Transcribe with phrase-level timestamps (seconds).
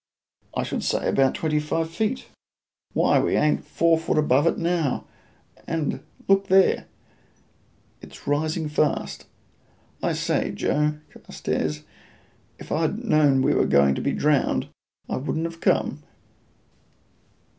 [0.57, 2.25] "I should say about twenty five feet?"
[2.93, 5.05] "Why, we ain't four foot above it now;
[5.67, 6.87] and look there!
[8.01, 9.27] it's a rising fast.
[10.01, 11.83] I say, Joe Carstairs,
[12.57, 14.69] if I'd known we were going to be drowned
[15.07, 16.01] I wouldn't have come."